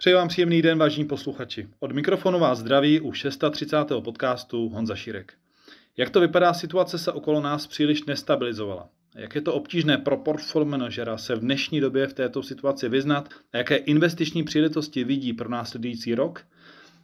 Přeji 0.00 0.14
vám 0.14 0.28
příjemný 0.28 0.62
den, 0.62 0.78
vážní 0.78 1.04
posluchači. 1.04 1.68
Od 1.80 1.92
mikrofonu 1.92 2.38
vás 2.38 2.58
zdraví 2.58 3.00
u 3.00 3.12
630. 3.12 3.76
podcastu 4.04 4.68
Honza 4.68 4.96
Šírek. 4.96 5.32
Jak 5.96 6.10
to 6.10 6.20
vypadá, 6.20 6.54
situace 6.54 6.98
se 6.98 7.12
okolo 7.12 7.40
nás 7.40 7.66
příliš 7.66 8.04
nestabilizovala. 8.04 8.88
Jak 9.14 9.34
je 9.34 9.40
to 9.40 9.54
obtížné 9.54 9.98
pro 9.98 10.16
portfolio 10.16 10.68
manažera 10.68 11.18
se 11.18 11.34
v 11.34 11.40
dnešní 11.40 11.80
době 11.80 12.06
v 12.06 12.14
této 12.14 12.42
situaci 12.42 12.88
vyznat 12.88 13.28
a 13.52 13.56
jaké 13.56 13.76
investiční 13.76 14.42
příležitosti 14.42 15.04
vidí 15.04 15.32
pro 15.32 15.48
následující 15.48 16.14
rok? 16.14 16.46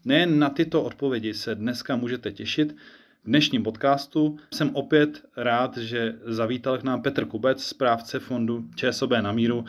Nejen 0.05 0.39
na 0.39 0.49
tyto 0.49 0.83
odpovědi 0.83 1.35
se 1.35 1.55
dneska 1.55 1.97
můžete 1.97 2.33
těšit. 2.33 2.77
V 3.25 3.27
dnešním 3.27 3.63
podcastu 3.63 4.39
jsem 4.55 4.71
opět 4.77 5.23
rád, 5.37 5.77
že 5.77 6.15
zavítal 6.25 6.79
k 6.79 6.83
nám 6.83 7.03
Petr 7.03 7.25
Kubec, 7.25 7.65
správce 7.65 8.19
fondu 8.19 8.65
ČSOB 8.75 9.11
na 9.11 9.33
míru, 9.33 9.65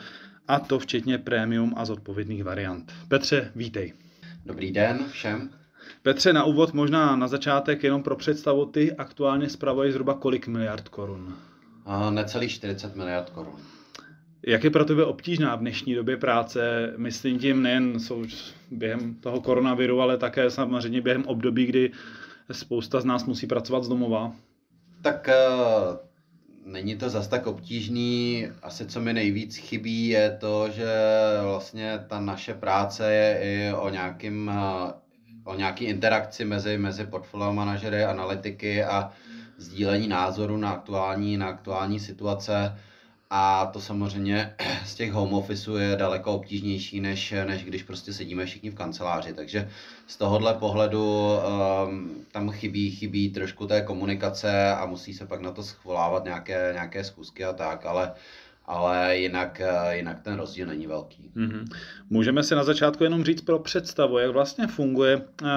a 0.48 0.58
to 0.60 0.78
včetně 0.78 1.18
prémium 1.18 1.74
a 1.76 1.84
zodpovědných 1.84 2.44
variant. 2.44 2.92
Petře, 3.08 3.52
vítej. 3.56 3.92
Dobrý 4.46 4.72
den 4.72 5.04
všem. 5.10 5.50
Petře, 6.02 6.32
na 6.32 6.44
úvod 6.44 6.74
možná 6.74 7.16
na 7.16 7.28
začátek 7.28 7.82
jenom 7.82 8.02
pro 8.02 8.16
představu, 8.16 8.66
ty 8.66 8.92
aktuálně 8.92 9.48
spravuješ 9.48 9.92
zhruba 9.92 10.14
kolik 10.14 10.46
miliard 10.46 10.88
korun? 10.88 11.36
A 11.86 12.10
necelých 12.10 12.50
40 12.50 12.96
miliard 12.96 13.30
korun. 13.30 13.54
Jak 14.46 14.64
je 14.64 14.70
pro 14.70 14.84
tebe 14.84 15.04
obtížná 15.04 15.56
v 15.56 15.60
dnešní 15.60 15.94
době 15.94 16.16
práce, 16.16 16.92
myslím 16.96 17.38
tím 17.38 17.62
nejen 17.62 18.00
jsou 18.00 18.24
během 18.70 19.14
toho 19.14 19.40
koronaviru, 19.40 20.00
ale 20.00 20.16
také 20.18 20.50
samozřejmě 20.50 21.00
během 21.00 21.24
období, 21.26 21.66
kdy 21.66 21.92
spousta 22.52 23.00
z 23.00 23.04
nás 23.04 23.24
musí 23.24 23.46
pracovat 23.46 23.84
z 23.84 23.88
domova? 23.88 24.32
Tak 25.02 25.28
Není 26.68 26.96
to 26.96 27.10
zas 27.10 27.28
tak 27.28 27.46
obtížný. 27.46 28.46
Asi 28.62 28.86
co 28.86 29.00
mi 29.00 29.12
nejvíc 29.12 29.56
chybí 29.56 30.08
je 30.08 30.30
to, 30.30 30.70
že 30.70 30.86
vlastně 31.42 32.04
ta 32.06 32.20
naše 32.20 32.54
práce 32.54 33.12
je 33.12 33.38
i 33.42 33.72
o 33.72 33.88
nějakým 33.88 34.50
o 35.44 35.54
nějaký 35.54 35.84
interakci 35.84 36.44
mezi, 36.44 36.78
mezi 36.78 37.06
portfolio 37.06 37.52
manažery, 37.52 38.04
analytiky 38.04 38.84
a 38.84 39.10
sdílení 39.56 40.08
názoru 40.08 40.56
na 40.56 40.70
aktuální, 40.70 41.36
na 41.36 41.48
aktuální 41.48 42.00
situace. 42.00 42.78
A 43.30 43.66
to 43.66 43.80
samozřejmě 43.80 44.54
z 44.86 44.94
těch 44.94 45.12
home 45.12 45.34
officeů 45.34 45.76
je 45.76 45.96
daleko 45.96 46.34
obtížnější, 46.34 47.00
než, 47.00 47.34
než 47.46 47.64
když 47.64 47.82
prostě 47.82 48.12
sedíme 48.12 48.46
všichni 48.46 48.70
v 48.70 48.74
kanceláři. 48.74 49.32
Takže 49.32 49.68
z 50.06 50.16
tohohle 50.16 50.54
pohledu 50.54 51.32
um, 51.86 52.10
tam 52.32 52.50
chybí, 52.50 52.90
chybí 52.90 53.30
trošku 53.30 53.66
té 53.66 53.82
komunikace 53.82 54.72
a 54.72 54.86
musí 54.86 55.14
se 55.14 55.26
pak 55.26 55.40
na 55.40 55.52
to 55.52 55.62
schvolávat 55.62 56.24
nějaké, 56.24 56.70
nějaké 56.72 57.04
schůzky 57.04 57.44
a 57.44 57.52
tak, 57.52 57.86
ale 57.86 58.12
ale 58.68 59.16
jinak, 59.16 59.60
jinak 59.90 60.20
ten 60.20 60.34
rozdíl 60.34 60.66
není 60.66 60.86
velký. 60.86 61.30
Mm-hmm. 61.36 61.64
Můžeme 62.10 62.42
si 62.42 62.54
na 62.54 62.64
začátku 62.64 63.04
jenom 63.04 63.24
říct 63.24 63.40
pro 63.40 63.58
představu, 63.58 64.18
jak 64.18 64.30
vlastně 64.30 64.66
funguje 64.66 65.16
uh, 65.16 65.48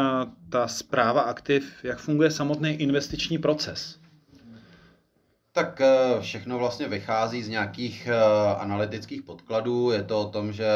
ta 0.49 0.67
zpráva 0.67 1.21
aktiv, 1.21 1.83
jak 1.83 1.99
funguje 1.99 2.31
samotný 2.31 2.69
investiční 2.69 3.37
proces. 3.37 4.00
Tak 5.53 5.81
eh, 5.81 6.21
všechno 6.21 6.57
vlastně 6.57 6.87
vychází 6.87 7.43
z 7.43 7.49
nějakých 7.49 8.07
eh, 8.07 8.15
analytických 8.55 9.21
podkladů. 9.21 9.91
Je 9.91 10.03
to 10.03 10.21
o 10.21 10.29
tom, 10.29 10.53
že, 10.53 10.71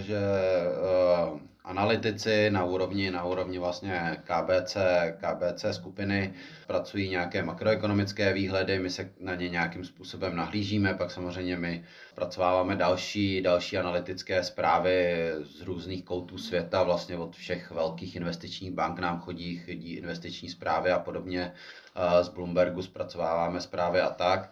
že 0.00 0.18
eh, 0.18 1.51
analytici 1.64 2.50
na 2.50 2.64
úrovni, 2.64 3.10
na 3.10 3.24
úrovni 3.24 3.58
vlastně 3.58 4.22
KBC, 4.24 4.76
KBC 5.16 5.64
skupiny 5.72 6.34
pracují 6.66 7.08
nějaké 7.08 7.42
makroekonomické 7.42 8.32
výhledy, 8.32 8.78
my 8.78 8.90
se 8.90 9.10
na 9.20 9.34
ně 9.34 9.48
nějakým 9.48 9.84
způsobem 9.84 10.36
nahlížíme, 10.36 10.94
pak 10.94 11.10
samozřejmě 11.10 11.56
my 11.56 11.84
zpracováváme 12.10 12.76
další, 12.76 13.40
další 13.42 13.78
analytické 13.78 14.42
zprávy 14.42 15.16
z 15.42 15.62
různých 15.62 16.04
koutů 16.04 16.38
světa, 16.38 16.82
vlastně 16.82 17.16
od 17.16 17.36
všech 17.36 17.70
velkých 17.70 18.16
investičních 18.16 18.72
bank 18.72 18.98
nám 18.98 19.20
chodí, 19.20 19.58
chodí 19.58 19.92
investiční 19.92 20.48
zprávy 20.48 20.90
a 20.90 20.98
podobně, 20.98 21.52
z 22.22 22.28
Bloombergu 22.28 22.82
zpracováváme 22.82 23.60
zprávy 23.60 24.00
a 24.00 24.10
tak. 24.10 24.50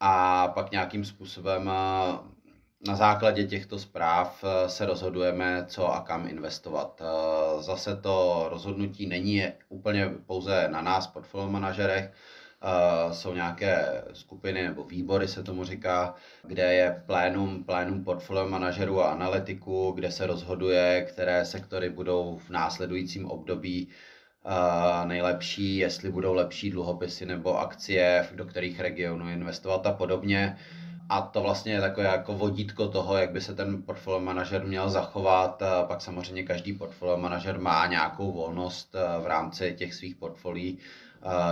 A 0.00 0.48
pak 0.48 0.70
nějakým 0.70 1.04
způsobem 1.04 1.70
na 2.86 2.96
základě 2.96 3.44
těchto 3.44 3.78
zpráv 3.78 4.44
eh, 4.44 4.68
se 4.68 4.86
rozhodujeme, 4.86 5.64
co 5.68 5.92
a 5.92 6.00
kam 6.00 6.28
investovat. 6.28 7.02
Eh, 7.04 7.62
zase 7.62 7.96
to 7.96 8.46
rozhodnutí 8.50 9.06
není 9.06 9.44
úplně 9.68 10.10
pouze 10.26 10.68
na 10.72 10.82
nás, 10.82 11.06
portfolio 11.06 11.50
manažerech, 11.50 12.12
eh, 12.12 13.14
jsou 13.14 13.34
nějaké 13.34 14.04
skupiny 14.12 14.62
nebo 14.62 14.84
výbory, 14.84 15.28
se 15.28 15.42
tomu 15.42 15.64
říká, 15.64 16.14
kde 16.42 16.74
je 16.74 17.02
plénum, 17.06 17.64
plénum 17.64 18.04
portfolio 18.04 18.48
manažerů 18.48 19.02
a 19.02 19.12
analytiků, 19.12 19.92
kde 19.92 20.12
se 20.12 20.26
rozhoduje, 20.26 21.06
které 21.08 21.44
sektory 21.44 21.90
budou 21.90 22.36
v 22.46 22.50
následujícím 22.50 23.26
období 23.26 23.88
nejlepší, 25.04 25.76
jestli 25.76 26.10
budou 26.10 26.34
lepší 26.34 26.70
dluhopisy 26.70 27.26
nebo 27.26 27.58
akcie, 27.58 28.28
do 28.34 28.44
kterých 28.44 28.80
regionů 28.80 29.28
investovat 29.28 29.86
a 29.86 29.92
podobně 29.92 30.56
a 31.08 31.20
to 31.20 31.42
vlastně 31.42 31.72
je 31.72 31.80
takové 31.80 32.06
jako 32.06 32.34
vodítko 32.34 32.88
toho, 32.88 33.16
jak 33.16 33.30
by 33.30 33.40
se 33.40 33.54
ten 33.54 33.82
portfolio 33.82 34.20
manažer 34.20 34.64
měl 34.64 34.90
zachovat. 34.90 35.62
Pak 35.88 36.00
samozřejmě 36.00 36.42
každý 36.42 36.72
portfolio 36.72 37.16
manažer 37.16 37.60
má 37.60 37.86
nějakou 37.86 38.32
volnost 38.32 38.96
v 39.22 39.26
rámci 39.26 39.74
těch 39.78 39.94
svých 39.94 40.16
portfolií, 40.16 40.78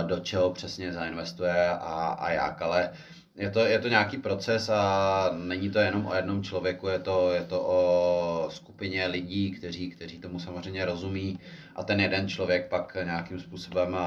do 0.07 0.19
čeho 0.19 0.49
přesně 0.49 0.93
zainvestuje 0.93 1.69
a, 1.69 2.15
a 2.19 2.31
jak, 2.31 2.61
ale 2.61 2.89
je 3.35 3.49
to, 3.49 3.59
je 3.59 3.79
to 3.79 3.87
nějaký 3.87 4.17
proces 4.17 4.69
a 4.69 5.29
není 5.37 5.69
to 5.69 5.79
jenom 5.79 6.05
o 6.05 6.15
jednom 6.15 6.43
člověku, 6.43 6.87
je 6.87 6.99
to, 6.99 7.31
je 7.33 7.43
to 7.43 7.63
o 7.63 8.49
skupině 8.51 9.07
lidí, 9.07 9.51
kteří, 9.51 9.89
kteří 9.89 10.19
tomu 10.19 10.39
samozřejmě 10.39 10.85
rozumí 10.85 11.39
a 11.75 11.83
ten 11.83 11.99
jeden 11.99 12.29
člověk 12.29 12.69
pak 12.69 12.97
nějakým 13.03 13.39
způsobem 13.39 13.97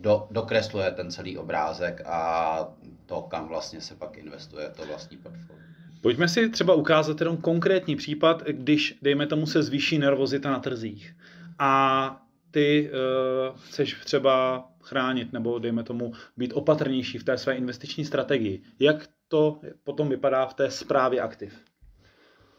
do, 0.00 0.26
dokresluje 0.30 0.90
ten 0.90 1.10
celý 1.10 1.38
obrázek 1.38 2.02
a 2.06 2.74
to, 3.06 3.22
kam 3.22 3.48
vlastně 3.48 3.80
se 3.80 3.94
pak 3.94 4.18
investuje 4.18 4.70
to 4.76 4.86
vlastní 4.86 5.16
portfolio. 5.16 5.62
Pojďme 6.00 6.28
si 6.28 6.48
třeba 6.48 6.74
ukázat 6.74 7.20
jenom 7.20 7.36
konkrétní 7.36 7.96
případ, 7.96 8.42
když, 8.46 8.98
dejme 9.02 9.26
tomu, 9.26 9.46
se 9.46 9.62
zvýší 9.62 9.98
nervozita 9.98 10.50
na 10.50 10.58
trzích 10.58 11.16
a 11.58 12.22
ty 12.50 12.90
uh, 12.90 13.58
chceš 13.68 13.96
třeba 14.04 14.64
chránit 14.82 15.32
nebo, 15.32 15.58
dejme 15.58 15.82
tomu, 15.82 16.12
být 16.36 16.52
opatrnější 16.52 17.18
v 17.18 17.24
té 17.24 17.38
své 17.38 17.54
investiční 17.54 18.04
strategii. 18.04 18.62
Jak 18.78 19.08
to 19.28 19.60
potom 19.84 20.08
vypadá 20.08 20.46
v 20.46 20.54
té 20.54 20.70
správě 20.70 21.20
aktiv? 21.20 21.54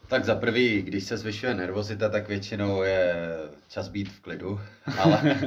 Tak 0.08 0.24
za 0.24 0.34
prvý, 0.34 0.82
když 0.82 1.04
se 1.04 1.16
zvyšuje 1.16 1.54
nervozita, 1.54 2.08
tak 2.08 2.28
většinou 2.28 2.82
je 2.82 3.26
čas 3.68 3.88
být 3.88 4.08
v 4.08 4.20
klidu, 4.20 4.60
ale 4.98 5.38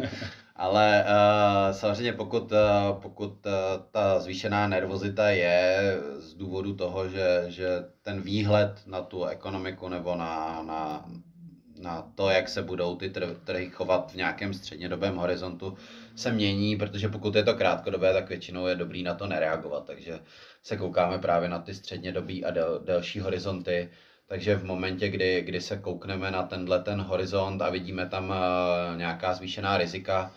Ale 0.56 1.06
uh, 1.06 1.76
samozřejmě 1.76 2.14
pokud, 2.14 2.52
uh, 2.52 3.02
pokud 3.02 3.46
uh, 3.46 3.52
ta 3.92 4.20
zvýšená 4.20 4.68
nervozita 4.68 5.30
je 5.30 5.98
z 6.18 6.34
důvodu 6.34 6.76
toho, 6.76 7.10
že, 7.10 7.44
že 7.48 7.68
ten 8.02 8.22
výhled 8.22 8.82
na 8.86 9.02
tu 9.02 9.26
ekonomiku 9.26 9.90
nebo 9.90 10.16
na, 10.16 10.64
na, 10.68 11.06
na 11.80 12.12
to, 12.16 12.30
jak 12.30 12.50
se 12.50 12.64
budou 12.64 12.96
ty 12.96 13.14
trhy 13.44 13.70
chovat 13.70 14.12
v 14.12 14.16
nějakém 14.16 14.54
střednědobém 14.54 15.16
horizontu, 15.16 15.78
se 16.16 16.32
mění, 16.32 16.76
protože 16.76 17.10
pokud 17.10 17.36
je 17.36 17.44
to 17.44 17.54
krátkodobé, 17.54 18.14
tak 18.14 18.30
většinou 18.30 18.68
je 18.68 18.76
dobrý 18.76 19.04
na 19.04 19.14
to 19.14 19.28
nereagovat. 19.28 19.86
Takže 19.86 20.20
se 20.64 20.78
koukáme 20.78 21.20
právě 21.20 21.50
na 21.50 21.60
ty 21.60 21.74
střednědobí 21.74 22.46
a 22.46 22.52
del, 22.52 22.80
delší 22.80 23.20
horizonty. 23.20 23.90
Takže 24.28 24.56
v 24.56 24.66
momentě, 24.66 25.10
kdy, 25.10 25.42
kdy 25.42 25.62
se 25.62 25.78
koukneme 25.78 26.32
na 26.32 26.44
tenhle 26.44 26.84
ten 26.84 27.02
horizont 27.02 27.62
a 27.62 27.70
vidíme 27.70 28.10
tam 28.10 28.30
uh, 28.30 28.98
nějaká 28.98 29.34
zvýšená 29.34 29.78
rizika, 29.78 30.32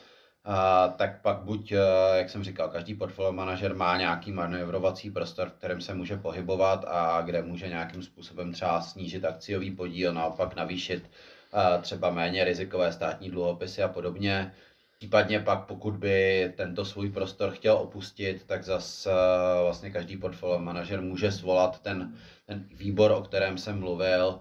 a, 0.48 0.88
tak 0.88 1.22
pak 1.22 1.38
buď, 1.38 1.72
eh, 1.72 1.78
jak 2.18 2.30
jsem 2.30 2.44
říkal, 2.44 2.68
každý 2.68 2.94
portfolio 2.94 3.32
manažer 3.32 3.74
má 3.74 3.96
nějaký 3.96 4.32
manévrovací 4.32 5.10
prostor, 5.10 5.48
v 5.48 5.52
kterém 5.52 5.80
se 5.80 5.94
může 5.94 6.16
pohybovat 6.16 6.84
a 6.88 7.22
kde 7.22 7.42
může 7.42 7.68
nějakým 7.68 8.02
způsobem 8.02 8.52
třeba 8.52 8.80
snížit 8.80 9.24
akciový 9.24 9.70
podíl, 9.70 10.14
naopak 10.14 10.56
navýšit 10.56 11.10
eh, 11.54 11.82
třeba 11.82 12.10
méně 12.10 12.44
rizikové 12.44 12.92
státní 12.92 13.30
dluhopisy 13.30 13.82
a 13.82 13.88
podobně. 13.88 14.52
Případně 14.98 15.40
pak, 15.40 15.66
pokud 15.66 15.94
by 15.96 16.52
tento 16.56 16.84
svůj 16.84 17.10
prostor 17.10 17.50
chtěl 17.50 17.74
opustit, 17.74 18.44
tak 18.46 18.64
zase 18.64 19.10
vlastně 19.62 19.90
každý 19.90 20.16
portfolio 20.16 20.58
manažer 20.58 21.02
může 21.02 21.32
svolat 21.32 21.82
ten, 21.82 22.16
ten 22.46 22.68
výbor, 22.72 23.10
o 23.10 23.22
kterém 23.22 23.58
jsem 23.58 23.80
mluvil, 23.80 24.40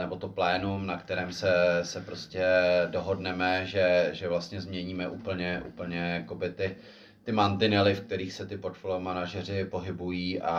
nebo 0.00 0.16
to 0.16 0.28
plénum, 0.28 0.86
na 0.86 0.96
kterém 0.96 1.32
se, 1.32 1.80
se 1.82 2.00
prostě 2.00 2.44
dohodneme, 2.90 3.66
že, 3.66 4.08
že 4.12 4.28
vlastně 4.28 4.60
změníme 4.60 5.08
úplně, 5.08 5.62
úplně 5.66 5.98
jakoby 5.98 6.50
ty, 6.50 6.76
ty 7.24 7.32
mantinely, 7.32 7.94
v 7.94 8.00
kterých 8.00 8.32
se 8.32 8.46
ty 8.46 8.56
portfolio 8.56 9.00
manažeři 9.00 9.64
pohybují 9.64 10.40
a, 10.40 10.56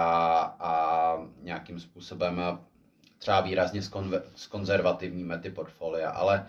a 0.60 1.18
nějakým 1.42 1.80
způsobem 1.80 2.42
třeba 3.18 3.42
výrazně 3.42 3.82
skonzervativníme 4.36 5.38
ty 5.40 5.50
portfolia, 5.50 6.10
ale 6.10 6.46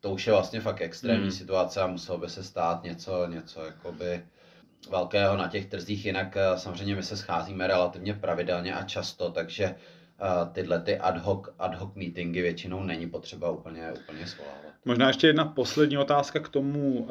to 0.00 0.10
už 0.10 0.26
je 0.26 0.32
vlastně 0.32 0.60
fakt 0.60 0.80
extrémní 0.80 1.22
hmm. 1.22 1.32
situace 1.32 1.82
a 1.82 1.86
muselo 1.86 2.18
by 2.18 2.28
se 2.28 2.44
stát 2.44 2.82
něco, 2.82 3.26
něco 3.26 3.64
jakoby 3.64 4.24
velkého 4.90 5.36
na 5.36 5.48
těch 5.48 5.66
trzích, 5.66 6.04
jinak 6.04 6.36
samozřejmě 6.56 6.96
my 6.96 7.02
se 7.02 7.16
scházíme 7.16 7.66
relativně 7.66 8.14
pravidelně 8.14 8.74
a 8.74 8.84
často, 8.84 9.30
takže 9.30 9.74
tyhle 10.52 10.80
ty 10.80 10.98
ad 10.98 11.18
hoc, 11.18 11.48
ad 11.58 11.74
hoc 11.74 11.94
meetingy 11.94 12.42
většinou 12.42 12.82
není 12.82 13.10
potřeba 13.10 13.50
úplně, 13.50 13.92
úplně 13.92 14.26
svolávat. 14.26 14.58
Možná 14.84 15.08
ještě 15.08 15.26
jedna 15.26 15.44
poslední 15.44 15.98
otázka 15.98 16.40
k 16.40 16.48
tomu 16.48 16.98
uh, 16.98 17.08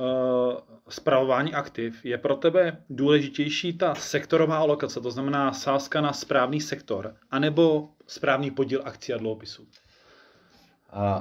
spravování 0.89 1.53
aktiv. 1.53 2.05
Je 2.05 2.17
pro 2.17 2.35
tebe 2.35 2.77
důležitější 2.89 3.77
ta 3.77 3.95
sektorová 3.95 4.57
alokace, 4.57 5.01
to 5.01 5.11
znamená 5.11 5.53
sázka 5.53 6.01
na 6.01 6.13
správný 6.13 6.61
sektor, 6.61 7.15
anebo 7.31 7.89
správný 8.07 8.51
podíl 8.51 8.81
akcí 8.85 9.13
a 9.13 9.17
dluhopisů? 9.17 9.67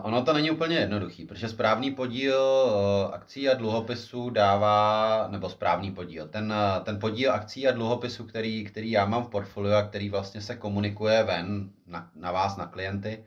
Ono 0.02 0.22
to 0.22 0.32
není 0.32 0.50
úplně 0.50 0.76
jednoduchý, 0.76 1.24
protože 1.24 1.48
správný 1.48 1.90
podíl 1.90 2.40
uh, 2.40 3.14
akcí 3.14 3.48
a 3.48 3.54
dluhopisů 3.54 4.30
dává, 4.30 5.28
nebo 5.30 5.48
správný 5.48 5.92
podíl, 5.92 6.28
ten, 6.28 6.52
uh, 6.52 6.84
ten 6.84 7.00
podíl 7.00 7.32
akcí 7.32 7.68
a 7.68 7.72
dluhopisů, 7.72 8.24
který, 8.24 8.64
který 8.64 8.90
já 8.90 9.06
mám 9.06 9.24
v 9.24 9.28
portfoliu 9.28 9.74
a 9.74 9.82
který 9.82 10.08
vlastně 10.10 10.40
se 10.40 10.56
komunikuje 10.56 11.22
ven 11.22 11.70
na, 11.86 12.10
na 12.14 12.32
vás, 12.32 12.56
na 12.56 12.66
klienty, 12.66 13.24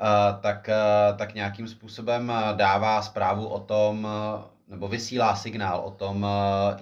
uh, 0.00 0.40
tak, 0.40 0.70
tak 1.16 1.34
nějakým 1.34 1.68
způsobem 1.68 2.32
dává 2.56 3.02
zprávu 3.02 3.46
o 3.46 3.60
tom, 3.60 4.08
nebo 4.68 4.88
vysílá 4.88 5.36
signál 5.36 5.80
o 5.80 5.90
tom, 5.90 6.26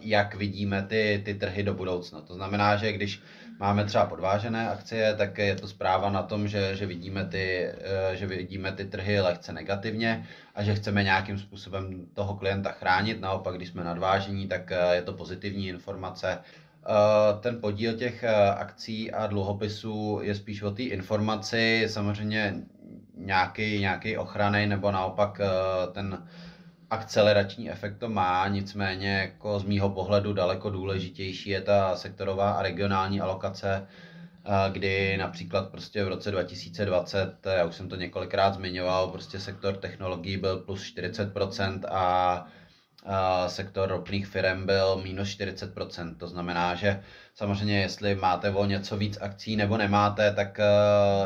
jak 0.00 0.34
vidíme 0.34 0.82
ty, 0.82 1.22
ty 1.24 1.34
trhy 1.34 1.62
do 1.62 1.74
budoucna. 1.74 2.20
To 2.20 2.34
znamená, 2.34 2.76
že 2.76 2.92
když 2.92 3.22
máme 3.62 3.84
třeba 3.84 4.06
podvážené 4.06 4.70
akcie, 4.70 5.14
tak 5.14 5.38
je 5.38 5.56
to 5.56 5.68
zpráva 5.68 6.10
na 6.10 6.22
tom, 6.22 6.48
že, 6.48 6.76
že, 6.76 6.86
vidíme, 6.86 7.24
ty, 7.24 7.66
eh, 7.66 8.16
že 8.16 8.26
vidíme 8.26 8.72
ty 8.72 8.84
trhy 8.84 9.20
lehce 9.20 9.52
negativně 9.52 10.26
a 10.54 10.62
že 10.62 10.74
chceme 10.74 11.02
nějakým 11.02 11.38
způsobem 11.38 12.06
toho 12.14 12.34
klienta 12.34 12.72
chránit. 12.72 13.20
Naopak, 13.20 13.54
když 13.54 13.68
jsme 13.68 13.84
nadvážení, 13.84 14.48
tak 14.48 14.72
eh, 14.72 14.94
je 14.94 15.02
to 15.02 15.12
pozitivní 15.12 15.68
informace. 15.68 16.38
Eh, 16.38 17.40
ten 17.40 17.60
podíl 17.60 17.94
těch 17.94 18.24
akcí 18.56 19.12
a 19.12 19.26
dluhopisů 19.26 20.20
je 20.22 20.34
spíš 20.34 20.62
o 20.62 20.70
té 20.70 20.82
informaci, 20.82 21.86
samozřejmě 21.86 22.54
nějaký, 23.16 23.80
nějaký 23.80 24.16
ochrany 24.16 24.66
nebo 24.66 24.90
naopak 24.90 25.40
ten 25.92 26.26
akcelerační 26.92 27.70
efekt 27.70 27.98
to 27.98 28.08
má, 28.08 28.48
nicméně 28.48 29.10
jako 29.20 29.58
z 29.58 29.64
mýho 29.64 29.90
pohledu 29.90 30.32
daleko 30.32 30.70
důležitější 30.70 31.50
je 31.50 31.60
ta 31.60 31.96
sektorová 31.96 32.50
a 32.50 32.62
regionální 32.62 33.20
alokace, 33.20 33.82
kdy 34.72 35.16
například 35.16 35.70
prostě 35.70 36.04
v 36.04 36.08
roce 36.08 36.30
2020, 36.30 37.46
já 37.46 37.64
už 37.64 37.74
jsem 37.74 37.88
to 37.88 37.96
několikrát 37.96 38.54
zmiňoval, 38.54 39.08
prostě 39.08 39.38
sektor 39.38 39.76
technologií 39.76 40.36
byl 40.36 40.56
plus 40.56 40.82
40% 40.82 41.80
a 41.90 42.44
sektor 43.46 43.88
ropných 43.88 44.26
firm 44.26 44.66
byl 44.66 44.96
minus 45.02 45.28
40%. 45.28 46.16
To 46.16 46.28
znamená, 46.28 46.74
že 46.74 47.02
samozřejmě 47.34 47.80
jestli 47.80 48.14
máte 48.14 48.50
o 48.50 48.66
něco 48.66 48.96
víc 48.96 49.18
akcí 49.20 49.56
nebo 49.56 49.76
nemáte, 49.76 50.34
tak 50.34 50.60
eh, 50.60 50.64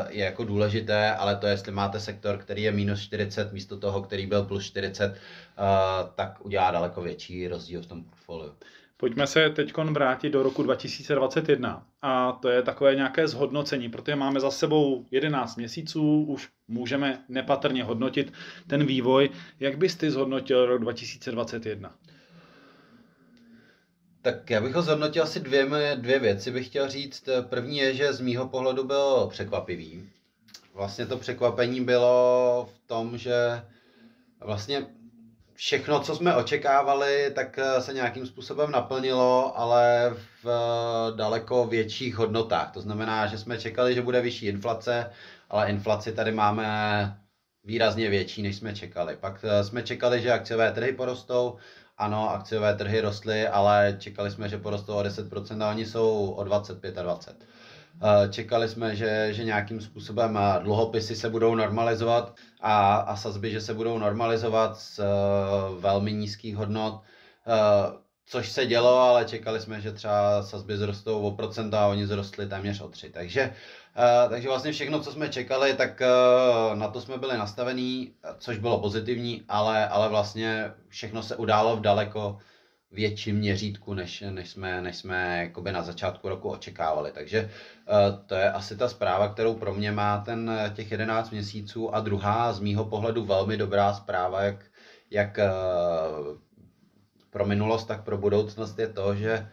je 0.09 0.25
jako 0.25 0.43
důležité, 0.43 1.15
ale 1.15 1.35
to 1.35 1.47
jestli 1.47 1.71
máte 1.71 1.99
sektor, 1.99 2.37
který 2.37 2.63
je 2.63 2.71
minus 2.71 3.01
40 3.01 3.53
místo 3.53 3.77
toho, 3.77 4.01
který 4.01 4.25
byl 4.25 4.43
plus 4.43 4.65
40, 4.65 5.13
eh, 5.13 5.17
tak 6.15 6.45
udělá 6.45 6.71
daleko 6.71 7.01
větší 7.01 7.47
rozdíl 7.47 7.81
v 7.81 7.85
tom 7.85 8.03
portfoliu. 8.03 8.53
Pojďme 8.99 9.27
se 9.27 9.49
teď 9.49 9.77
vrátit 9.77 10.29
do 10.29 10.43
roku 10.43 10.63
2021 10.63 11.87
a 12.01 12.31
to 12.31 12.49
je 12.49 12.61
takové 12.61 12.95
nějaké 12.95 13.27
zhodnocení, 13.27 13.89
protože 13.89 14.15
máme 14.15 14.39
za 14.39 14.51
sebou 14.51 15.05
11 15.11 15.55
měsíců, 15.55 16.23
už 16.23 16.49
můžeme 16.67 17.23
nepatrně 17.29 17.83
hodnotit 17.83 18.33
ten 18.67 18.85
vývoj. 18.85 19.29
Jak 19.59 19.77
bys 19.77 19.95
ty 19.95 20.11
zhodnotil 20.11 20.65
rok 20.65 20.81
2021? 20.81 21.95
Tak 24.21 24.49
já 24.49 24.61
bych 24.61 24.75
ho 24.75 24.81
zhodnotil 24.81 25.23
asi 25.23 25.39
dvě, 25.39 25.67
dvě 25.95 26.19
věci, 26.19 26.51
bych 26.51 26.67
chtěl 26.67 26.89
říct. 26.89 27.29
První 27.49 27.77
je, 27.77 27.93
že 27.93 28.13
z 28.13 28.21
mýho 28.21 28.47
pohledu 28.47 28.83
byl 28.83 29.27
překvapivý. 29.29 30.09
Vlastně 30.73 31.05
to 31.05 31.17
překvapení 31.17 31.81
bylo 31.81 32.69
v 32.75 32.87
tom, 32.87 33.17
že 33.17 33.61
vlastně 34.39 34.87
všechno, 35.57 35.99
co 35.99 36.15
jsme 36.15 36.35
očekávali, 36.35 37.31
tak 37.35 37.59
eh, 37.59 37.81
se 37.81 37.93
nějakým 37.93 38.25
způsobem 38.25 38.71
naplnilo, 38.71 39.59
ale 39.59 40.13
v 40.43 40.47
eh, 40.47 41.17
daleko 41.17 41.67
větších 41.67 42.15
hodnotách. 42.15 42.71
To 42.71 42.81
znamená, 42.81 43.27
že 43.27 43.37
jsme 43.37 43.57
čekali, 43.57 43.95
že 43.95 44.01
bude 44.01 44.21
vyšší 44.21 44.45
inflace, 44.45 45.11
ale 45.49 45.69
inflaci 45.69 46.11
tady 46.11 46.31
máme 46.31 46.67
výrazně 47.63 48.09
větší, 48.09 48.41
než 48.41 48.55
jsme 48.55 48.75
čekali. 48.75 49.15
Pak 49.15 49.45
eh, 49.47 49.63
jsme 49.63 49.83
čekali, 49.83 50.21
že 50.21 50.31
akciové 50.31 50.71
trhy 50.71 50.93
porostou. 50.93 51.57
Ano, 51.97 52.29
akciové 52.29 52.75
trhy 52.75 53.01
rostly, 53.01 53.47
ale 53.47 53.97
čekali 53.99 54.31
jsme, 54.31 54.49
že 54.49 54.57
porostou 54.57 54.93
o 54.93 55.01
10% 55.03 55.63
a 55.63 55.69
oni 55.69 55.85
jsou 55.85 56.31
o 56.31 56.43
25 56.43 56.97
a 56.97 57.01
20. 57.01 57.35
Eh, 57.41 57.45
čekali 58.29 58.69
jsme, 58.69 58.95
že, 58.95 59.29
že 59.33 59.43
nějakým 59.43 59.81
způsobem 59.81 60.37
eh, 60.37 60.63
dluhopisy 60.63 61.15
se 61.15 61.29
budou 61.29 61.55
normalizovat 61.55 62.35
a, 62.61 62.95
a 62.95 63.15
sazby, 63.15 63.51
že 63.51 63.61
se 63.61 63.73
budou 63.73 63.97
normalizovat 63.97 64.77
z 64.77 64.99
uh, 64.99 65.81
velmi 65.81 66.13
nízkých 66.13 66.55
hodnot, 66.55 67.01
což 68.25 68.49
se 68.49 68.65
dělo, 68.65 68.99
ale 68.99 69.25
čekali 69.25 69.59
jsme, 69.59 69.81
že 69.81 69.91
třeba 69.91 70.41
sazby 70.41 70.77
zrostou 70.77 71.21
o 71.21 71.31
procent 71.31 71.73
a 71.73 71.87
oni 71.87 72.05
zrostly 72.05 72.47
téměř 72.47 72.81
o 72.81 72.87
tři. 72.87 73.09
Takže, 73.09 73.53
takže 74.29 74.47
vlastně 74.47 74.71
všechno, 74.71 74.99
co 74.99 75.11
jsme 75.11 75.29
čekali, 75.29 75.73
tak 75.73 76.01
na 76.73 76.87
to 76.87 77.01
jsme 77.01 77.17
byli 77.17 77.37
nastavení, 77.37 78.11
což 78.37 78.57
bylo 78.57 78.79
pozitivní, 78.79 79.43
ale, 79.47 79.87
ale 79.87 80.09
vlastně 80.09 80.71
všechno 80.87 81.23
se 81.23 81.35
událo 81.35 81.75
v 81.75 81.81
daleko 81.81 82.37
větším 82.91 83.35
měřítku, 83.35 83.93
než, 83.93 84.23
než 84.29 84.49
jsme, 84.49 84.81
než 84.81 84.95
jsme 84.95 85.39
jakoby 85.43 85.71
na 85.71 85.83
začátku 85.83 86.29
roku 86.29 86.49
očekávali. 86.49 87.11
Takže 87.11 87.43
uh, 87.43 88.25
to 88.25 88.35
je 88.35 88.51
asi 88.51 88.77
ta 88.77 88.89
zpráva, 88.89 89.27
kterou 89.27 89.53
pro 89.53 89.73
mě 89.73 89.91
má 89.91 90.17
ten 90.17 90.51
těch 90.75 90.91
11 90.91 91.31
měsíců. 91.31 91.95
A 91.95 91.99
druhá, 91.99 92.53
z 92.53 92.59
mýho 92.59 92.85
pohledu 92.85 93.25
velmi 93.25 93.57
dobrá 93.57 93.93
zpráva, 93.93 94.41
jak, 94.41 94.65
jak 95.11 95.39
uh, 95.39 96.37
pro 97.29 97.45
minulost, 97.45 97.85
tak 97.85 98.03
pro 98.03 98.17
budoucnost 98.17 98.79
je 98.79 98.87
to, 98.87 99.15
že, 99.15 99.49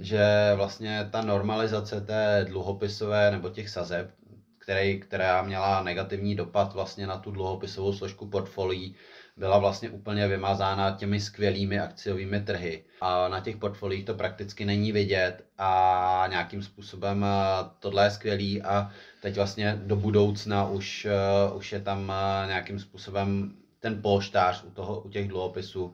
že 0.00 0.52
vlastně 0.54 1.08
ta 1.12 1.22
normalizace 1.22 2.00
té 2.00 2.46
dluhopisové 2.48 3.30
nebo 3.30 3.48
těch 3.48 3.68
sazeb, 3.68 4.10
který, 4.58 5.00
která 5.00 5.42
měla 5.42 5.82
negativní 5.82 6.34
dopad 6.34 6.72
vlastně 6.74 7.06
na 7.06 7.18
tu 7.18 7.30
dluhopisovou 7.30 7.92
složku 7.92 8.26
portfolií, 8.26 8.94
byla 9.40 9.58
vlastně 9.58 9.90
úplně 9.90 10.28
vymazána 10.28 10.90
těmi 10.90 11.20
skvělými 11.20 11.80
akciovými 11.80 12.40
trhy. 12.40 12.84
A 13.00 13.28
na 13.28 13.40
těch 13.40 13.56
portfoliích 13.56 14.04
to 14.04 14.14
prakticky 14.14 14.64
není 14.64 14.92
vidět 14.92 15.44
a 15.58 16.24
nějakým 16.28 16.62
způsobem 16.62 17.24
eh, 17.24 17.70
tohle 17.78 18.04
je 18.04 18.10
skvělý 18.10 18.62
a 18.62 18.90
teď 19.22 19.36
vlastně 19.36 19.78
do 19.82 19.96
budoucna 19.96 20.68
už, 20.68 21.04
eh, 21.04 21.52
už 21.54 21.72
je 21.72 21.80
tam 21.80 22.12
eh, 22.12 22.46
nějakým 22.46 22.78
způsobem 22.78 23.54
ten 23.80 24.02
polštář 24.02 24.64
u, 24.64 24.70
toho, 24.70 25.00
u 25.00 25.08
těch 25.08 25.28
dluhopisů, 25.28 25.92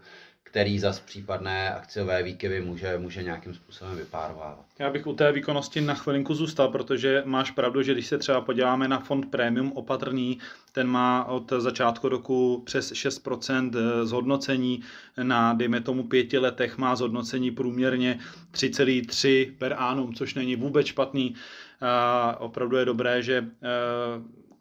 který 0.50 0.78
zas 0.78 1.00
případné 1.00 1.74
akciové 1.74 2.22
výkyvy 2.22 2.60
může, 2.60 2.98
může 2.98 3.22
nějakým 3.22 3.54
způsobem 3.54 3.96
vypárovávat. 3.96 4.66
Já 4.78 4.90
bych 4.90 5.06
u 5.06 5.12
té 5.12 5.32
výkonnosti 5.32 5.80
na 5.80 5.94
chvilinku 5.94 6.34
zůstal, 6.34 6.68
protože 6.68 7.22
máš 7.26 7.50
pravdu, 7.50 7.82
že 7.82 7.92
když 7.92 8.06
se 8.06 8.18
třeba 8.18 8.40
podíváme 8.40 8.88
na 8.88 9.00
fond 9.00 9.30
Premium 9.30 9.72
opatrný, 9.72 10.38
ten 10.72 10.88
má 10.88 11.24
od 11.24 11.52
začátku 11.58 12.08
roku 12.08 12.62
přes 12.66 12.92
6% 12.92 13.70
eh, 13.76 14.06
zhodnocení, 14.06 14.82
na 15.22 15.54
dejme 15.54 15.80
tomu 15.80 16.02
pěti 16.02 16.38
letech 16.38 16.78
má 16.78 16.96
zhodnocení 16.96 17.50
průměrně 17.50 18.18
3,3 18.52 19.52
per 19.58 19.74
annum, 19.78 20.14
což 20.14 20.34
není 20.34 20.56
vůbec 20.56 20.86
špatný. 20.86 21.34
A 21.80 22.36
opravdu 22.40 22.76
je 22.76 22.84
dobré, 22.84 23.22
že 23.22 23.36
eh, 23.36 23.66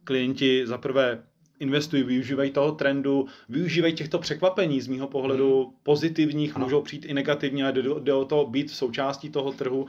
klienti 0.04 0.68
za 0.68 0.78
prvé 0.78 1.24
investují, 1.60 2.04
využívají 2.04 2.52
toho 2.52 2.72
trendu, 2.72 3.28
využívají 3.50 3.94
těchto 3.94 4.20
překvapení 4.20 4.82
z 4.82 4.88
mýho 4.88 5.08
pohledu 5.08 5.64
hmm. 5.64 5.74
pozitivních, 5.84 6.56
ano. 6.56 6.66
můžou 6.66 6.82
přijít 6.82 7.06
i 7.06 7.14
negativně, 7.14 7.64
ale 7.64 7.74
jde 8.00 8.14
o 8.14 8.26
to 8.26 8.46
být 8.46 8.72
v 8.72 8.76
součástí 8.76 9.30
toho 9.30 9.52
trhu 9.52 9.88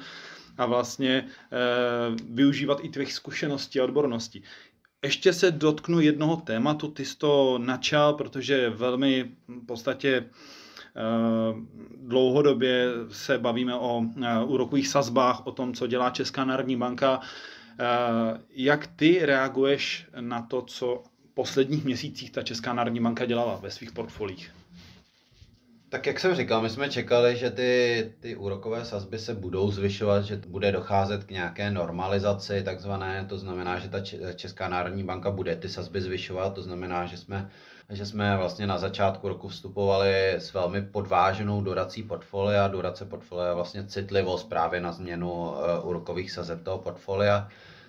a 0.58 0.66
vlastně 0.66 1.10
e, 1.12 1.24
využívat 2.30 2.78
i 2.82 2.88
tvých 2.88 3.12
zkušeností 3.12 3.80
a 3.80 3.84
odborností. 3.84 4.42
Ještě 5.04 5.32
se 5.32 5.50
dotknu 5.50 6.00
jednoho 6.00 6.36
tématu, 6.36 6.88
ty 6.88 7.04
jsi 7.04 7.18
to 7.18 7.58
načal, 7.58 8.14
protože 8.14 8.70
velmi 8.70 9.30
v 9.48 9.66
podstatě 9.66 10.10
e, 10.16 10.24
dlouhodobě 11.96 12.88
se 13.10 13.38
bavíme 13.38 13.74
o 13.74 14.02
e, 14.22 14.44
úrokových 14.44 14.88
sazbách, 14.88 15.46
o 15.46 15.52
tom, 15.52 15.74
co 15.74 15.86
dělá 15.86 16.10
Česká 16.10 16.44
národní 16.44 16.76
banka. 16.76 17.20
Jak 18.50 18.86
ty 18.86 19.18
reaguješ 19.22 20.06
na 20.20 20.42
to, 20.42 20.62
co 20.62 21.04
posledních 21.36 21.84
měsících 21.84 22.30
ta 22.30 22.42
Česká 22.42 22.72
národní 22.72 23.00
banka 23.00 23.24
dělala 23.24 23.56
ve 23.56 23.70
svých 23.70 23.92
portfolích? 23.92 24.52
Tak 25.88 26.06
jak 26.06 26.20
jsem 26.20 26.34
říkal, 26.34 26.62
my 26.62 26.70
jsme 26.70 26.88
čekali, 26.88 27.36
že 27.36 27.50
ty, 27.50 28.12
ty 28.20 28.36
úrokové 28.36 28.84
sazby 28.84 29.18
se 29.18 29.34
budou 29.34 29.70
zvyšovat, 29.70 30.24
že 30.24 30.36
bude 30.36 30.72
docházet 30.72 31.24
k 31.24 31.30
nějaké 31.30 31.70
normalizaci 31.70 32.62
takzvané, 32.62 33.26
to 33.28 33.38
znamená, 33.38 33.78
že 33.78 33.88
ta 33.88 34.00
Česká 34.34 34.68
národní 34.68 35.04
banka 35.04 35.30
bude 35.30 35.56
ty 35.56 35.68
sazby 35.68 36.00
zvyšovat, 36.00 36.54
to 36.54 36.62
znamená, 36.62 37.06
že 37.06 37.16
jsme, 37.16 37.50
že 37.90 38.06
jsme 38.06 38.36
vlastně 38.36 38.66
na 38.66 38.78
začátku 38.78 39.28
roku 39.28 39.48
vstupovali 39.48 40.34
s 40.38 40.52
velmi 40.54 40.82
podváženou 40.82 41.60
dorací 41.60 42.02
portfolia. 42.02 42.68
Dorace 42.68 43.04
portfolia 43.04 43.54
vlastně 43.54 43.84
citlivost 43.84 44.48
právě 44.48 44.80
na 44.80 44.92
změnu 44.92 45.32
uh, 45.32 45.56
úrokových 45.82 46.30
sazeb 46.30 46.62
toho 46.62 46.78
portfolia. 46.78 47.48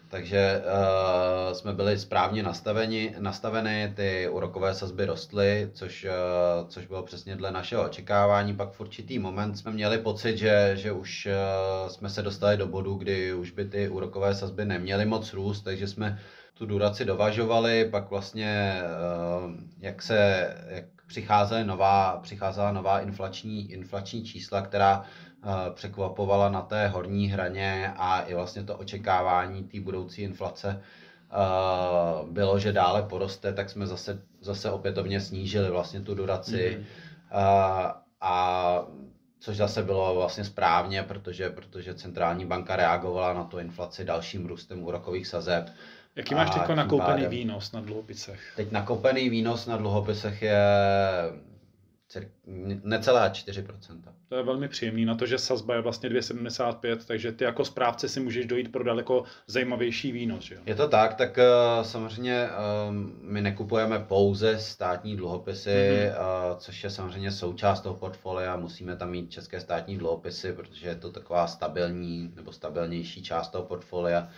Takže 0.09 0.61
uh, 0.61 1.53
jsme 1.53 1.73
byli 1.73 1.99
správně 1.99 2.43
nastaveni, 2.43 3.15
nastaveny, 3.19 3.93
ty 3.95 4.29
úrokové 4.29 4.73
sazby 4.73 5.05
rostly, 5.05 5.69
což, 5.73 6.05
uh, 6.05 6.69
což 6.69 6.85
bylo 6.85 7.03
přesně 7.03 7.35
dle 7.35 7.51
našeho 7.51 7.85
očekávání. 7.85 8.55
Pak 8.55 8.71
v 8.71 8.79
určitý 8.79 9.19
moment 9.19 9.55
jsme 9.55 9.71
měli 9.71 9.97
pocit, 9.97 10.37
že, 10.37 10.71
že 10.75 10.91
už 10.91 11.27
uh, 11.27 11.89
jsme 11.89 12.09
se 12.09 12.21
dostali 12.21 12.57
do 12.57 12.67
bodu, 12.67 12.95
kdy 12.95 13.33
už 13.33 13.51
by 13.51 13.65
ty 13.65 13.89
úrokové 13.89 14.35
sazby 14.35 14.65
neměly 14.65 15.05
moc 15.05 15.33
růst, 15.33 15.61
takže 15.61 15.87
jsme 15.87 16.19
tu 16.53 16.65
duraci 16.65 17.05
dovažovali, 17.05 17.89
pak 17.91 18.09
vlastně, 18.09 18.81
uh, 19.45 19.51
jak 19.79 20.01
se, 20.01 20.49
jak 20.67 20.85
přicházela 21.07 21.63
nová, 21.63 22.17
přicházela 22.17 22.71
nová 22.71 22.99
inflační, 22.99 23.71
inflační 23.71 24.23
čísla, 24.23 24.61
která 24.61 25.05
Eh, 25.43 25.71
překvapovala 25.73 26.49
na 26.49 26.61
té 26.61 26.87
horní 26.87 27.27
hraně 27.27 27.93
a 27.97 28.21
i 28.21 28.33
vlastně 28.33 28.63
to 28.63 28.77
očekávání 28.77 29.63
té 29.63 29.79
budoucí 29.79 30.21
inflace 30.21 30.81
eh, 31.31 32.31
bylo, 32.31 32.59
že 32.59 32.71
dále 32.71 33.03
poroste, 33.03 33.53
tak 33.53 33.69
jsme 33.69 33.87
zase, 33.87 34.21
zase 34.41 34.71
opětovně 34.71 35.21
snížili 35.21 35.69
vlastně 35.69 36.01
tu 36.01 36.15
duraci. 36.15 36.77
Mm-hmm. 36.79 37.93
A 38.21 38.83
což 39.39 39.57
zase 39.57 39.83
bylo 39.83 40.15
vlastně 40.15 40.43
správně, 40.43 41.03
protože, 41.03 41.49
protože 41.49 41.93
centrální 41.93 42.45
banka 42.45 42.75
reagovala 42.75 43.33
na 43.33 43.43
tu 43.43 43.59
inflaci 43.59 44.05
dalším 44.05 44.45
růstem 44.45 44.83
úrokových 44.83 45.27
sazeb. 45.27 45.69
Jaký 46.17 46.35
máš 46.35 46.49
teď 46.49 46.75
nakoupený 46.75 47.07
pádem, 47.07 47.29
výnos 47.29 47.71
na 47.71 47.81
dluhopisech? 47.81 48.39
Teď 48.55 48.71
nakoupený 48.71 49.29
výnos 49.29 49.65
na 49.65 49.77
dluhopisech 49.77 50.41
je 50.41 50.59
necelá 52.83 53.29
4%. 53.29 54.01
To 54.29 54.35
je 54.35 54.43
velmi 54.43 54.67
příjemný 54.67 55.05
na 55.05 55.15
to, 55.15 55.25
že 55.25 55.37
sazba 55.37 55.75
je 55.75 55.81
vlastně 55.81 56.09
2,75, 56.09 56.97
takže 57.07 57.31
ty 57.31 57.43
jako 57.43 57.65
správce 57.65 58.09
si 58.09 58.19
můžeš 58.19 58.45
dojít 58.45 58.71
pro 58.71 58.83
daleko 58.83 59.23
zajímavější 59.47 60.11
výnos. 60.11 60.43
Že? 60.43 60.57
Je 60.65 60.75
to 60.75 60.87
tak, 60.87 61.15
tak 61.15 61.37
uh, 61.37 61.85
samozřejmě 61.85 62.49
uh, 62.49 62.95
my 63.21 63.41
nekupujeme 63.41 63.99
pouze 63.99 64.59
státní 64.59 65.17
dluhopisy, 65.17 65.69
mm-hmm. 65.69 66.55
což 66.57 66.83
je 66.83 66.89
samozřejmě 66.89 67.31
součást 67.31 67.81
toho 67.81 67.95
portfolia, 67.95 68.57
musíme 68.57 68.95
tam 68.95 69.09
mít 69.09 69.31
české 69.31 69.59
státní 69.59 69.97
dluhopisy, 69.97 70.53
protože 70.53 70.87
je 70.87 70.95
to 70.95 71.11
taková 71.11 71.47
stabilní 71.47 72.33
nebo 72.35 72.51
stabilnější 72.51 73.23
část 73.23 73.49
toho 73.49 73.63
portfolia 73.63 74.29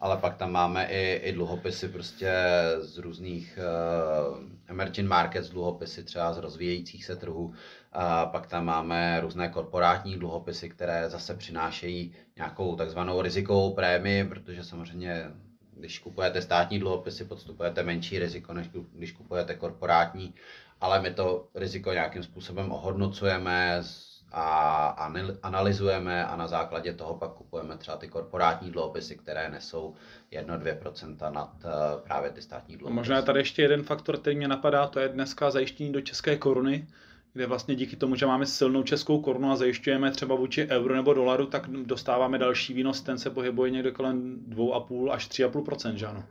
ale 0.00 0.16
pak 0.16 0.36
tam 0.36 0.52
máme 0.52 0.86
i, 0.90 1.20
i 1.24 1.32
dluhopisy 1.32 1.88
prostě 1.88 2.32
z 2.80 2.98
různých 2.98 3.58
uh, 3.58 4.38
emerging 4.66 5.08
markets 5.08 5.48
dluhopisy, 5.48 6.04
třeba 6.04 6.32
z 6.32 6.38
rozvíjejících 6.38 7.04
se 7.04 7.16
trhů. 7.16 7.54
A 7.92 8.26
pak 8.26 8.46
tam 8.46 8.64
máme 8.64 9.20
různé 9.20 9.48
korporátní 9.48 10.16
dluhopisy, 10.16 10.68
které 10.68 11.10
zase 11.10 11.34
přinášejí 11.34 12.14
nějakou 12.36 12.76
takzvanou 12.76 13.22
rizikovou 13.22 13.74
prémii, 13.74 14.24
protože 14.24 14.64
samozřejmě 14.64 15.30
když 15.78 15.98
kupujete 15.98 16.42
státní 16.42 16.78
dluhopisy, 16.78 17.24
podstupujete 17.24 17.82
menší 17.82 18.18
riziko, 18.18 18.52
než 18.52 18.70
když 18.92 19.12
kupujete 19.12 19.54
korporátní, 19.54 20.34
ale 20.80 21.02
my 21.02 21.10
to 21.10 21.48
riziko 21.54 21.92
nějakým 21.92 22.22
způsobem 22.22 22.72
ohodnocujeme, 22.72 23.82
a 24.32 25.12
analyzujeme 25.42 26.26
a 26.26 26.36
na 26.36 26.46
základě 26.46 26.92
toho 26.92 27.14
pak 27.14 27.30
kupujeme 27.30 27.76
třeba 27.76 27.96
ty 27.96 28.08
korporátní 28.08 28.70
dluhopisy, 28.70 29.16
které 29.16 29.50
nesou 29.50 29.94
1-2% 30.32 31.32
nad 31.32 31.50
eh, 31.64 31.68
právě 32.04 32.30
ty 32.30 32.42
státní 32.42 32.76
dluhopisy. 32.76 32.94
A 32.94 33.00
možná 33.00 33.16
je 33.16 33.22
tady 33.22 33.40
ještě 33.40 33.62
jeden 33.62 33.82
faktor, 33.82 34.18
který 34.18 34.36
mě 34.36 34.48
napadá, 34.48 34.86
to 34.86 35.00
je 35.00 35.08
dneska 35.08 35.50
zajištění 35.50 35.92
do 35.92 36.00
české 36.00 36.36
koruny, 36.36 36.88
kde 37.32 37.46
vlastně 37.46 37.74
díky 37.74 37.96
tomu, 37.96 38.14
že 38.14 38.26
máme 38.26 38.46
silnou 38.46 38.82
českou 38.82 39.20
korunu 39.20 39.50
a 39.50 39.56
zajišťujeme 39.56 40.10
třeba 40.10 40.34
vůči 40.34 40.68
euro 40.68 40.94
nebo 40.94 41.14
dolaru, 41.14 41.46
tak 41.46 41.70
dostáváme 41.70 42.38
další 42.38 42.74
výnos, 42.74 43.00
ten 43.00 43.18
se 43.18 43.30
pohybuje 43.30 43.70
někde 43.70 43.90
kolem 43.90 44.36
2,5 44.48 45.10
až 45.10 45.28
3,5%, 45.28 45.94
že 45.94 46.06
ano? 46.06 46.24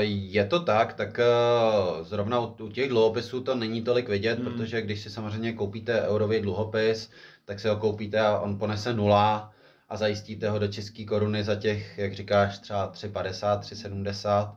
Je 0.00 0.44
to 0.44 0.60
tak, 0.60 0.94
tak 0.94 1.18
eh, 1.18 2.04
zrovna 2.04 2.40
u 2.40 2.68
těch 2.68 2.88
dluhopisů 2.88 3.40
to 3.40 3.54
není 3.54 3.82
tolik 3.82 4.08
vidět, 4.08 4.38
hmm. 4.38 4.44
protože 4.44 4.82
když 4.82 5.00
si 5.00 5.10
samozřejmě 5.10 5.52
koupíte 5.52 6.02
eurový 6.02 6.40
dluhopis, 6.40 7.10
tak 7.44 7.60
si 7.60 7.68
ho 7.68 7.76
koupíte 7.76 8.20
a 8.20 8.38
on 8.38 8.58
ponese 8.58 8.94
nula 8.94 9.52
a 9.88 9.96
zajistíte 9.96 10.50
ho 10.50 10.58
do 10.58 10.68
české 10.68 11.04
koruny 11.04 11.44
za 11.44 11.54
těch, 11.54 11.98
jak 11.98 12.14
říkáš, 12.14 12.58
třeba 12.58 12.92
3,50, 12.92 13.60
3,70 13.60 14.56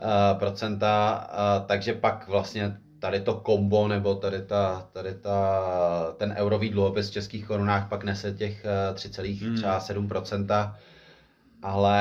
eh, 0.00 0.38
procenta, 0.38 1.28
takže 1.66 1.92
pak 1.92 2.28
vlastně 2.28 2.76
tady 2.98 3.20
to 3.20 3.34
kombo 3.34 3.88
nebo 3.88 4.14
tady, 4.14 4.42
ta, 4.42 4.88
tady 4.92 5.14
ta, 5.14 6.14
ten 6.16 6.34
eurový 6.36 6.70
dluhopis 6.70 7.10
v 7.10 7.12
českých 7.12 7.46
korunách 7.46 7.88
pak 7.88 8.04
nese 8.04 8.32
těch 8.32 8.66
3,7 8.94 9.96
hmm. 9.98 10.72
Ale 11.62 11.98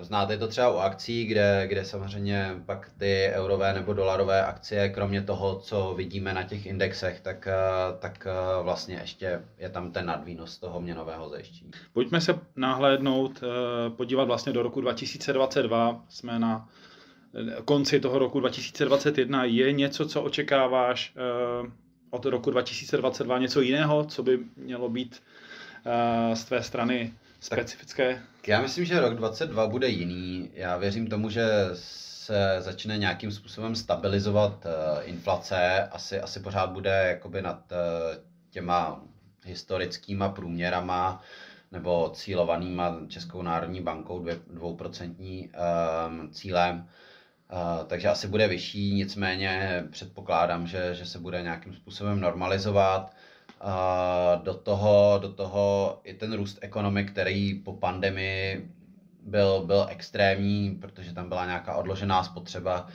znáte 0.00 0.38
to 0.38 0.48
třeba 0.48 0.70
u 0.70 0.76
akcí, 0.76 1.24
kde, 1.24 1.64
kde 1.68 1.84
samozřejmě 1.84 2.54
pak 2.66 2.90
ty 2.98 3.30
eurové 3.32 3.74
nebo 3.74 3.92
dolarové 3.92 4.44
akcie, 4.44 4.88
kromě 4.88 5.22
toho, 5.22 5.60
co 5.60 5.94
vidíme 5.96 6.34
na 6.34 6.42
těch 6.42 6.66
indexech, 6.66 7.20
tak, 7.20 7.46
eh, 7.46 7.52
tak 7.98 8.26
eh, 8.26 8.62
vlastně 8.62 8.98
ještě 9.00 9.42
je 9.58 9.68
tam 9.68 9.92
ten 9.92 10.06
nadvýnos 10.06 10.58
toho 10.58 10.80
měnového 10.80 11.28
zajištění. 11.28 11.70
Pojďme 11.92 12.20
se 12.20 12.38
nahlédnout, 12.56 13.42
eh, 13.42 13.90
podívat 13.90 14.24
vlastně 14.24 14.52
do 14.52 14.62
roku 14.62 14.80
2022. 14.80 16.04
Jsme 16.08 16.38
na 16.38 16.68
konci 17.64 18.00
toho 18.00 18.18
roku 18.18 18.40
2021. 18.40 19.44
Je 19.44 19.72
něco, 19.72 20.08
co 20.08 20.22
očekáváš 20.22 21.14
od 22.10 22.24
roku 22.24 22.50
2022, 22.50 23.38
něco 23.38 23.60
jiného, 23.60 24.04
co 24.04 24.22
by 24.22 24.38
mělo 24.56 24.88
být 24.88 25.22
z 26.34 26.44
tvé 26.44 26.62
strany 26.62 27.12
specifické? 27.40 28.22
Tak 28.36 28.48
já 28.48 28.60
myslím, 28.60 28.84
že 28.84 29.00
rok 29.00 29.14
22 29.14 29.66
bude 29.66 29.88
jiný. 29.88 30.50
Já 30.54 30.76
věřím 30.76 31.06
tomu, 31.06 31.30
že 31.30 31.46
se 32.28 32.56
začne 32.58 32.98
nějakým 32.98 33.32
způsobem 33.32 33.76
stabilizovat 33.76 34.66
uh, 34.66 35.08
inflace. 35.08 35.88
Asi, 35.92 36.20
asi 36.20 36.40
pořád 36.40 36.70
bude 36.70 37.04
jakoby 37.08 37.42
nad 37.42 37.72
uh, 37.72 37.78
těma 38.50 39.02
historickýma 39.44 40.28
průměrama 40.28 41.22
nebo 41.72 42.10
cílovanýma 42.14 42.96
Českou 43.08 43.42
národní 43.42 43.80
bankou 43.80 44.26
dvouprocentní 44.50 45.50
um, 46.08 46.30
cílem. 46.30 46.88
Uh, 47.52 47.86
takže 47.86 48.08
asi 48.08 48.28
bude 48.28 48.48
vyšší, 48.48 48.94
nicméně 48.94 49.84
předpokládám, 49.90 50.66
že, 50.66 50.94
že 50.94 51.06
se 51.06 51.18
bude 51.18 51.42
nějakým 51.42 51.74
způsobem 51.74 52.20
normalizovat. 52.20 53.14
A 53.60 54.40
do 54.44 54.54
toho, 54.54 55.18
do 55.22 55.32
toho 55.32 56.00
i 56.04 56.14
ten 56.14 56.32
růst 56.32 56.58
ekonomik, 56.60 57.10
který 57.10 57.54
po 57.54 57.72
pandemii 57.72 58.70
byl, 59.22 59.62
byl 59.66 59.86
extrémní, 59.90 60.70
protože 60.80 61.12
tam 61.12 61.28
byla 61.28 61.46
nějaká 61.46 61.74
odložená 61.74 62.24
spotřeba, 62.24 62.86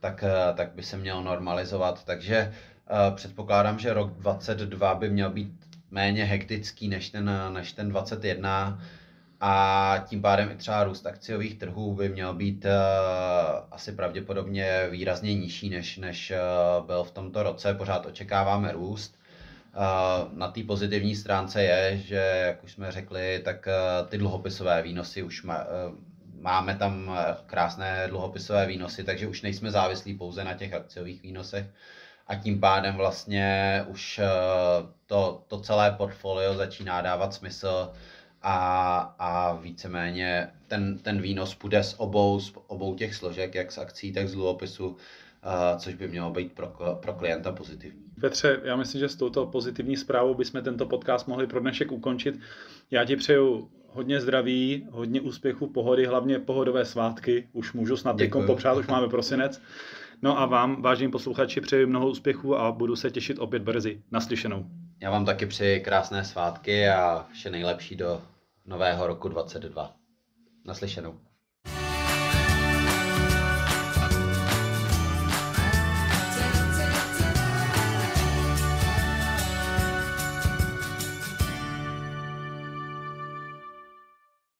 tak, 0.00 0.24
tak 0.54 0.74
by 0.74 0.82
se 0.82 0.96
měl 0.96 1.22
normalizovat. 1.22 2.04
Takže 2.04 2.52
uh, 2.90 3.16
předpokládám, 3.16 3.78
že 3.78 3.94
rok 3.94 4.10
2022 4.10 4.94
by 4.94 5.10
měl 5.10 5.30
být 5.30 5.52
méně 5.90 6.24
hektický 6.24 6.88
než 6.88 7.10
ten, 7.10 7.30
než 7.52 7.72
ten 7.72 7.88
21 7.88 8.82
a 9.40 10.04
tím 10.08 10.22
pádem 10.22 10.50
i 10.50 10.56
třeba 10.56 10.84
růst 10.84 11.06
akciových 11.06 11.58
trhů 11.58 11.94
by 11.94 12.08
měl 12.08 12.34
být 12.34 12.64
uh, 12.64 12.70
asi 13.70 13.92
pravděpodobně 13.92 14.88
výrazně 14.90 15.34
nižší, 15.34 15.70
než, 15.70 15.96
než 15.98 16.32
uh, 16.32 16.86
byl 16.86 17.04
v 17.04 17.10
tomto 17.10 17.42
roce. 17.42 17.74
Pořád 17.74 18.06
očekáváme 18.06 18.72
růst, 18.72 19.21
na 20.32 20.50
té 20.50 20.62
pozitivní 20.64 21.16
stránce 21.16 21.62
je, 21.62 21.98
že, 21.98 22.44
jak 22.46 22.64
už 22.64 22.72
jsme 22.72 22.92
řekli, 22.92 23.40
tak 23.44 23.68
eh, 23.68 23.72
ty 24.08 24.18
dluhopisové 24.18 24.82
výnosy 24.82 25.22
už 25.22 25.42
má, 25.42 25.58
eh, 25.60 25.94
máme 26.40 26.76
tam 26.76 27.16
eh, 27.18 27.36
krásné 27.46 28.06
dluhopisové 28.08 28.66
výnosy, 28.66 29.04
takže 29.04 29.26
už 29.26 29.42
nejsme 29.42 29.70
závislí 29.70 30.14
pouze 30.14 30.44
na 30.44 30.54
těch 30.54 30.72
akciových 30.72 31.22
výnosech 31.22 31.66
a 32.26 32.34
tím 32.34 32.60
pádem 32.60 32.94
vlastně 32.94 33.84
už 33.88 34.20
to, 35.06 35.44
to 35.48 35.60
celé 35.60 35.90
portfolio 35.90 36.54
začíná 36.54 37.00
dávat 37.00 37.34
smysl 37.34 37.92
a, 38.42 38.98
a 39.18 39.54
víceméně 39.54 40.50
ten, 40.66 40.98
ten 40.98 41.22
výnos 41.22 41.54
půjde 41.54 41.82
z 41.82 41.94
obou, 41.98 42.40
z 42.40 42.52
obou 42.66 42.94
těch 42.94 43.14
složek, 43.14 43.54
jak 43.54 43.72
z 43.72 43.78
akcí, 43.78 44.12
tak 44.12 44.28
z 44.28 44.32
dluhopisu, 44.32 44.96
což 45.78 45.94
by 45.94 46.08
mělo 46.08 46.30
být 46.30 46.52
pro, 46.52 46.68
pro 47.02 47.12
klienta 47.12 47.52
pozitivní. 47.52 48.11
Petře, 48.22 48.60
já 48.64 48.76
myslím, 48.76 48.98
že 48.98 49.08
s 49.08 49.16
touto 49.16 49.46
pozitivní 49.46 49.96
zprávou 49.96 50.34
bychom 50.34 50.62
tento 50.62 50.86
podcast 50.86 51.28
mohli 51.28 51.46
pro 51.46 51.60
dnešek 51.60 51.92
ukončit. 51.92 52.40
Já 52.90 53.04
ti 53.04 53.16
přeju 53.16 53.70
hodně 53.88 54.20
zdraví, 54.20 54.86
hodně 54.90 55.20
úspěchu, 55.20 55.66
pohody, 55.66 56.06
hlavně 56.06 56.38
pohodové 56.38 56.84
svátky. 56.84 57.48
Už 57.52 57.72
můžu 57.72 57.96
snad 57.96 58.16
teďkom 58.16 58.46
popřát, 58.46 58.76
už 58.76 58.86
máme 58.86 59.08
prosinec. 59.08 59.62
No 60.22 60.38
a 60.40 60.46
vám, 60.46 60.82
vážení 60.82 61.10
posluchači, 61.10 61.60
přeji 61.60 61.86
mnoho 61.86 62.10
úspěchů 62.10 62.56
a 62.56 62.72
budu 62.72 62.96
se 62.96 63.10
těšit 63.10 63.38
opět 63.38 63.62
brzy. 63.62 64.02
Naslyšenou. 64.10 64.66
Já 65.00 65.10
vám 65.10 65.24
taky 65.24 65.46
přeji 65.46 65.80
krásné 65.80 66.24
svátky 66.24 66.88
a 66.88 67.26
vše 67.32 67.50
nejlepší 67.50 67.96
do 67.96 68.22
nového 68.66 69.06
roku 69.06 69.28
22. 69.28 69.94
Naslyšenou. 70.64 71.18